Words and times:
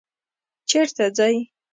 چیرته 0.69 1.05
ځئ؟ 1.17 1.31